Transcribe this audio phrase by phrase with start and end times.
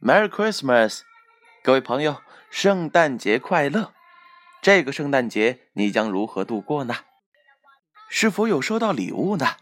[0.00, 1.00] Merry Christmas，
[1.64, 3.92] 各位朋友，圣诞节快乐！
[4.62, 6.98] 这个圣诞节你将如何度过呢？
[8.08, 9.56] 是否有收到礼物呢？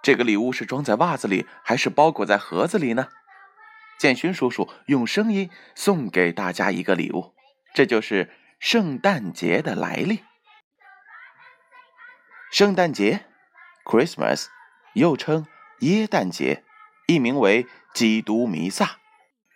[0.00, 3.08] 这个礼物是装在袜子里，还是包裹在盒子里呢？
[3.98, 7.34] 建勋叔叔用声音送给大家一个礼物，
[7.74, 10.22] 这就是圣诞节的来历。
[12.52, 13.24] 圣诞节
[13.84, 14.46] ，Christmas，
[14.92, 15.48] 又称
[15.80, 16.62] 耶诞节，
[17.08, 19.00] 译名为基督弥撒。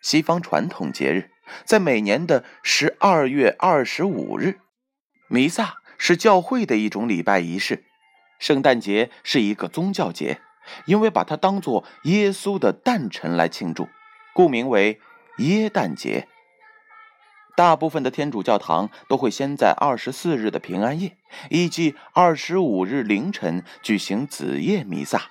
[0.03, 1.31] 西方传统节日
[1.65, 4.61] 在每年的十二月二十五日。
[5.29, 7.85] 弥撒是教会的一种礼拜仪式。
[8.39, 10.41] 圣诞节是一个宗教节，
[10.87, 13.89] 因为把它当作耶稣的诞辰来庆祝，
[14.33, 15.01] 故名为
[15.39, 16.29] 耶诞节。
[17.57, 21.17] 大部分的天主教堂都会先在二十四日的平安夜，
[21.51, 25.31] 以及二十五日凌晨举行子夜弥撒，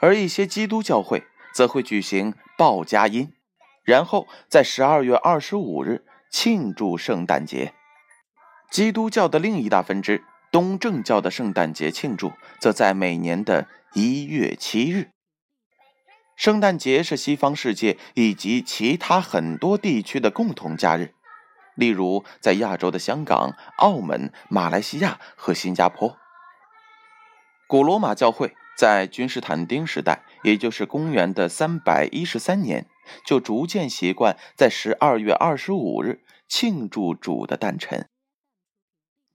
[0.00, 3.32] 而一些基督教会则会举行报佳音。
[3.82, 7.74] 然后在十二月二十五日庆祝圣诞节。
[8.70, 15.10] 基督教的另一大分支东正教的圣诞节庆祝，则在每年的一月七日。
[16.36, 21.12] 圣诞节是西方世界以及其他很多地区的共同假日，
[21.74, 26.16] 例如在亚洲的香港、澳门、马来西亚和新加坡。
[27.66, 32.86] 古罗马教会在君士坦丁时代，也就是公元的三百一十三年。
[33.24, 38.08] 就逐渐习惯在十二月二十五日庆祝主的诞辰。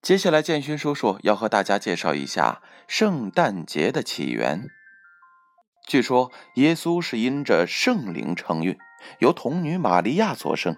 [0.02, 4.68] 接下来，建勋叔叔要和大家介绍一下圣诞节的起源。
[5.88, 8.78] 据说，耶稣是因着圣灵承运，
[9.20, 10.78] 由童女玛利亚所生。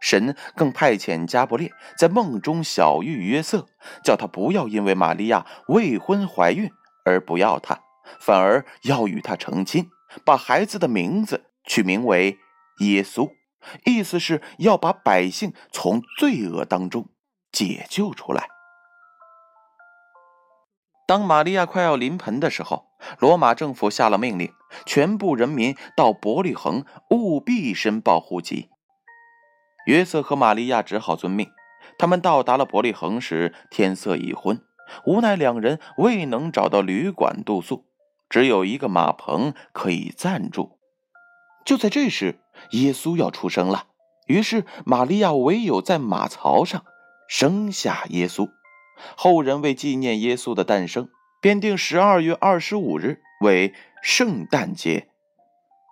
[0.00, 3.66] 神更派遣加伯列在梦中小谕约瑟，
[4.04, 6.70] 叫他不要因为玛利亚未婚怀孕
[7.04, 7.80] 而不要她，
[8.20, 9.90] 反而要与她成亲，
[10.24, 11.47] 把孩子的名字。
[11.68, 12.36] 取名为
[12.80, 13.30] 耶稣，
[13.84, 17.06] 意思是要把百姓从罪恶当中
[17.52, 18.48] 解救出来。
[21.06, 22.86] 当玛利亚快要临盆的时候，
[23.20, 24.52] 罗马政府下了命令，
[24.84, 28.68] 全部人民到伯利恒务必申报户籍。
[29.86, 31.48] 约瑟和玛利亚只好遵命。
[31.98, 34.60] 他们到达了伯利恒时，天色已昏，
[35.06, 37.86] 无奈两人未能找到旅馆住宿，
[38.28, 40.77] 只有一个马棚可以暂住。
[41.68, 42.38] 就在这时，
[42.70, 43.88] 耶稣要出生了。
[44.26, 46.82] 于是，玛利亚唯有在马槽上
[47.28, 48.48] 生下耶稣。
[49.18, 51.10] 后人为纪念耶稣的诞生，
[51.42, 55.10] 便定十二月二十五日为圣诞节，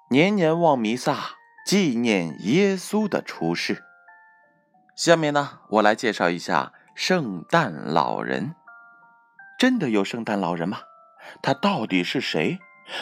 [0.08, 1.32] 年年望弥撒，
[1.66, 3.84] 纪念耶稣的出世。
[4.94, 8.54] 下面呢，我来介绍一下圣诞老人。
[9.58, 10.78] 真的有圣诞老人吗？
[11.42, 12.60] 他到底是谁？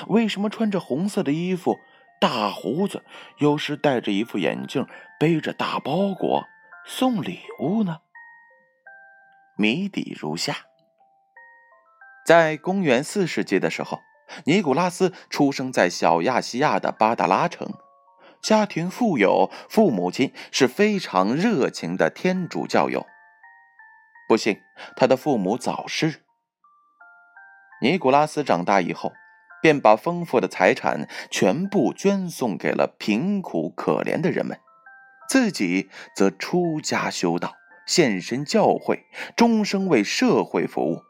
[0.09, 1.77] 为什么穿着红色的衣服？
[2.25, 3.05] 大胡子，
[3.37, 4.87] 有时戴着一副眼镜，
[5.21, 6.47] 背着大包裹
[6.87, 7.99] 送礼物呢。
[9.59, 10.57] 谜底如下：
[12.25, 14.01] 在公元四世纪的时候，
[14.47, 17.75] 尼古拉斯出生在小亚细亚的巴达拉城，
[18.41, 23.07] 家庭富有，父母亲是非常热情的天主教友。
[24.27, 24.63] 不幸，
[24.97, 26.23] 他的父母早逝。
[27.83, 29.13] 尼古拉斯长大以后。
[29.65, 34.61] 便把丰富的财产全部捐送给了贫苦可怜的人们，
[35.27, 37.55] 自己则出家修道，
[37.87, 41.01] 献身教会，终生为社会服务。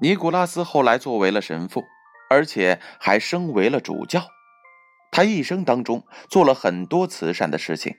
[0.00, 1.84] 尼古拉斯后来作为了神父，
[2.28, 4.26] 而且还升为了主教。
[5.12, 7.94] 他一生当中做了很多慈善的事情，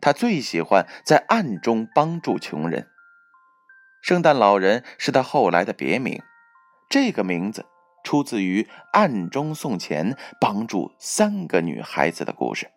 [0.00, 2.86] 他最喜欢在暗中帮助穷人。
[4.00, 6.22] 圣诞老人是他后来的别名，
[6.88, 7.66] 这个名字。
[8.02, 12.70] 出自于暗中送钱帮助三个女孩子的故事。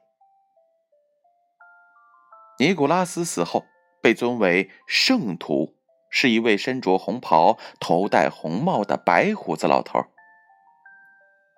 [2.60, 3.66] 尼古拉斯死后
[4.01, 5.75] 被尊为圣徒，
[6.10, 10.06] 是一位身着红袍、头戴红帽的白胡子老头。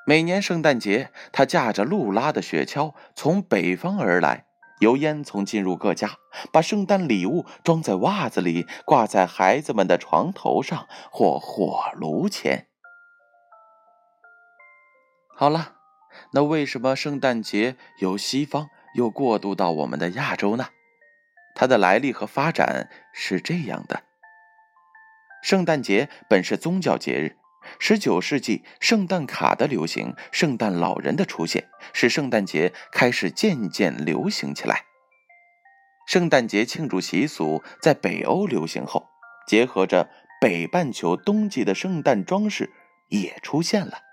[0.08, 4.46] 每年圣诞节，他驾着路拉的雪橇从北方而来，
[4.80, 6.16] 由烟囱进入各家，
[6.52, 12.68] 把圣诞礼物装在袜子里，挂在孩子们的床头上或火炉前。
[15.40, 15.76] 好了，
[16.32, 20.70] 那为什么圣诞节由西方又过渡到我们的亚洲呢？
[21.54, 24.02] 它的来历和发展是这样的：
[25.44, 27.38] 圣诞节本是宗教节日，
[27.78, 34.86] 十九世纪圣诞卡的流行、圣诞老人的出现，使圣诞节开始渐渐流行起来。
[36.08, 39.08] 圣诞节庆祝习俗在北欧流行后，
[39.48, 40.10] 结合着
[40.42, 42.72] 北半球冬季的圣诞装饰
[43.10, 44.07] 也出现了。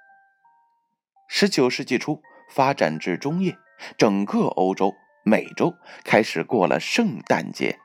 [1.36, 3.58] 十九世纪初发展至中叶，
[3.98, 4.94] 整个欧洲、
[5.25, 7.81] 美洲开始过了圣诞节，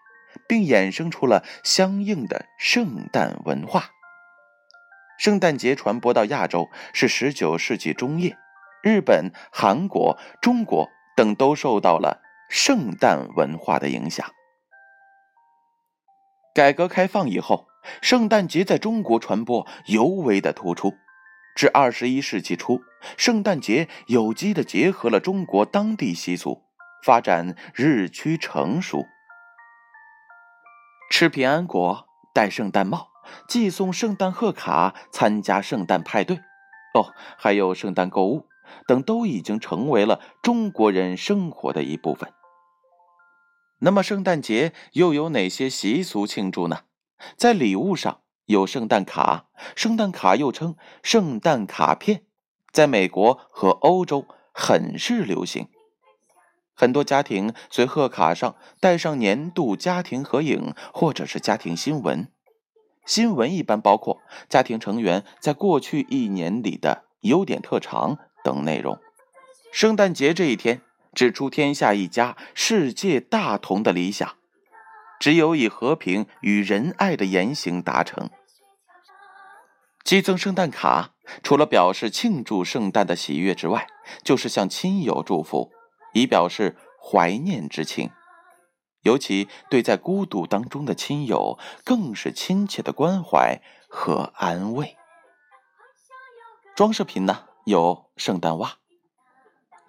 [0.48, 3.90] 并衍生出了相应的圣诞文化。
[5.18, 8.38] 圣诞节传播到亚洲是十九世纪中叶，
[8.84, 10.88] 日本、韩国、中国
[11.18, 14.32] 等都受到了圣诞文化的影响。
[16.54, 17.66] 改革开放以后，
[18.00, 20.94] 圣诞节在中国传播尤为的突出。
[21.60, 22.82] 至二十一世纪初，
[23.18, 26.64] 圣诞节有机的结合了中国当地习俗，
[27.04, 29.06] 发展日趋成熟。
[31.12, 33.10] 吃平安果，戴圣诞帽，
[33.46, 36.38] 寄送圣诞贺卡，参加圣诞派对，
[36.94, 38.48] 哦，还有圣诞购物
[38.88, 42.32] 等，都已经成为了中国人生活的一部分。
[43.80, 46.84] 那么，圣诞节又有哪些习俗庆祝呢？
[47.36, 52.24] 在礼物上有圣诞卡，圣诞卡又称圣诞卡片，
[52.72, 55.68] 在美国和欧洲很是流行。
[56.74, 62.32] 很多家庭随贺卡上带上年度家庭合影，或者是家庭新闻。
[63.06, 68.98] 新闻一般包括家庭成员在过去一年里的优点特长等内容。
[69.72, 70.82] 圣诞节这一天。
[71.16, 74.36] 指出天下一家、世界大同的理想，
[75.20, 78.30] 只有以和平与仁爱的言行达成。
[80.10, 81.14] 寄赠圣诞卡，
[81.44, 83.86] 除了表示庆祝圣诞的喜悦之外，
[84.24, 85.70] 就是向亲友祝福，
[86.14, 88.10] 以表示怀念之情。
[89.04, 94.98] 尤其对在孤独当中的亲友，更是亲切的关怀和安慰。
[96.76, 98.78] 装饰品呢，有圣诞袜。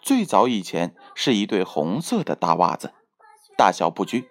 [0.03, 2.93] 最早以前是一对红色的大袜子，
[3.57, 4.29] 大小不拘。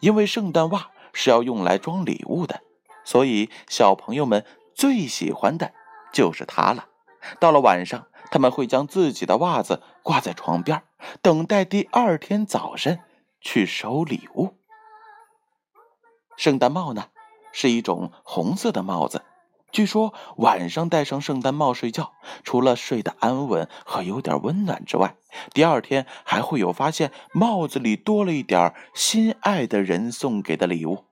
[0.00, 2.60] 因为圣诞袜是要用来装礼物的，
[3.04, 4.44] 所以小朋友们
[4.78, 5.72] 最喜欢的
[6.12, 6.86] 就是它了。
[7.40, 10.84] 到了晚上，他们会将自己的袜子挂在床边，
[11.20, 13.00] 等待第二天早晨
[13.40, 14.54] 去收礼物。
[16.36, 17.08] 圣诞帽呢，
[17.50, 19.24] 是一种红色的帽子。
[19.72, 22.12] 据说晚上戴上圣诞帽睡觉，
[22.44, 25.16] 除了睡得安稳和有点温暖之外，
[25.52, 31.06] 第二天还会有发现帽子里多了一点心爱的人送给的礼物。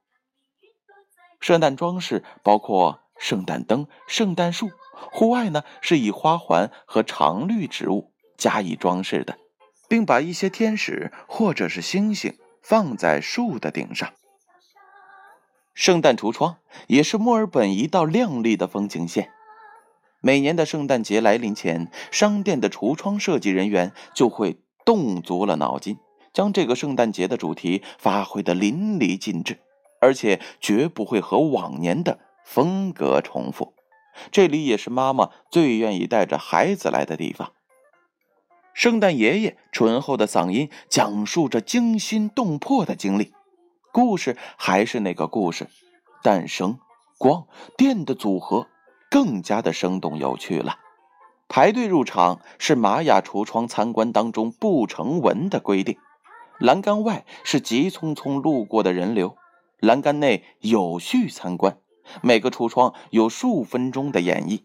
[1.41, 4.69] 圣诞装饰包括圣诞灯、圣诞树，
[5.11, 9.37] 户外呢是以花环和常绿植物加以装饰的，
[9.87, 14.13] 并把一些天使或者是星星放在树的顶上。
[15.73, 19.31] 圣诞橱窗也是墨尔本一道亮丽的风景线。
[20.19, 25.97] 每年的圣诞节来临前，商店的橱窗设计人员就会动足了脑筋，
[26.33, 29.59] 将这个圣诞节的主题发挥的淋漓尽致，
[30.01, 33.73] 而且绝不会和往年的风格重复。
[34.31, 37.51] 这里也是妈妈最愿意带着孩子来的地方。
[38.73, 43.33] 圣诞爷爷醇厚的嗓音讲述着惊心动魄的经历。
[43.91, 45.67] 故事还是那个故事，
[46.23, 46.79] 诞生、
[47.17, 47.47] 光
[47.77, 48.67] 电的组合
[49.11, 50.79] 更加的生动有趣了。
[51.49, 55.97] 排队入场是玛雅橱窗参观当中不成文的规定，
[56.59, 59.35] 栏杆外是急匆匆路过的人流，
[59.79, 61.77] 栏杆内有序参观。
[62.21, 64.63] 每个橱窗有数分钟的演绎，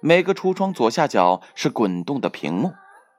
[0.00, 2.72] 每个橱窗左下角是滚动的屏幕，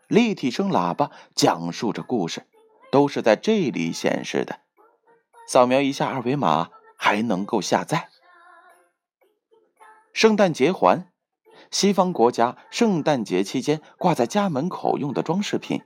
[0.07, 2.47] 立体声喇叭讲述着故事，
[2.91, 4.59] 都是在这里显示的。
[5.47, 8.09] 扫描一下二维码，还能够下载。
[10.11, 11.11] 圣诞节环，
[11.69, 15.81] 西方国家圣诞节期间挂在家门口用的装饰品，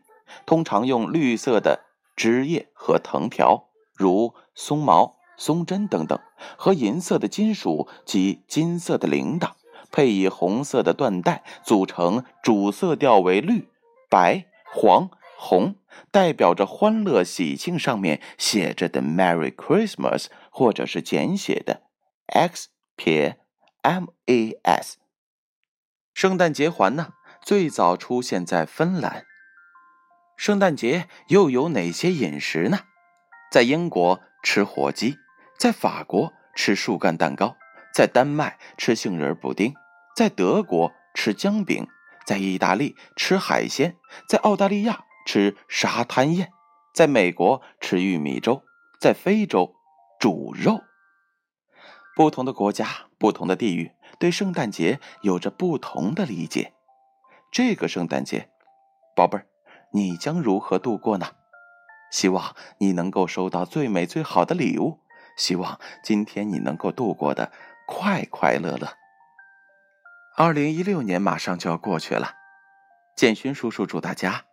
[0.46, 1.86] 通常用绿色的
[2.16, 6.20] 枝叶和藤条，如松毛、松针等等，
[6.56, 9.54] 和银色的金属及金色的铃铛，
[9.92, 13.68] 配以红色的缎带，组成主色调为绿、
[14.08, 15.10] 白、黄。
[15.42, 15.76] 红
[16.12, 21.84] 代表着欢乐喜庆，上面写着的 “Merry Christmas” 或者是简写的
[22.26, 22.68] “X
[22.98, 23.40] 撇
[23.84, 24.98] M A S”。
[26.14, 29.26] 圣诞节环呢，最早出现在芬兰。
[30.36, 32.80] 圣诞节又有哪些饮食呢？
[33.50, 35.16] 在英国吃火鸡，
[35.60, 37.56] 在法国吃树干蛋糕，
[37.94, 39.74] 在丹麦吃杏仁布丁，
[40.16, 41.86] 在德国吃姜饼，
[42.26, 43.98] 在意大利吃海鲜，
[44.28, 45.06] 在澳大利亚。
[45.26, 46.52] 吃沙滩宴，
[46.92, 48.64] 在美国吃玉米粥，
[49.00, 49.76] 在非洲
[50.20, 50.82] 煮肉。
[52.16, 52.88] 不同的国家、
[53.20, 56.74] 不同的地域，对圣诞节有着不同的理解。
[57.52, 58.50] 这个圣诞节，
[59.16, 59.46] 宝贝儿，
[59.92, 61.28] 你将如何度过呢？
[62.12, 65.00] 希望你能够收到最美最好的礼物。
[65.40, 67.52] 希望今天你能够度过的
[67.88, 68.94] 快快乐乐。
[70.36, 72.36] 二零一六年马上就要过去了，
[73.16, 74.46] 建勋叔叔祝大家。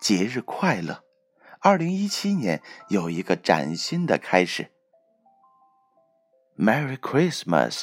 [0.00, 1.02] 节日快乐！
[1.60, 4.70] 二零一七年有一个崭新的开始。
[6.56, 7.82] Merry Christmas！